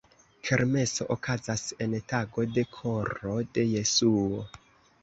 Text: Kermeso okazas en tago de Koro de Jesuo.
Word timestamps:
Kermeso 0.47 1.07
okazas 1.17 1.67
en 1.87 1.95
tago 2.15 2.49
de 2.57 2.65
Koro 2.79 3.39
de 3.53 3.69
Jesuo. 3.77 4.47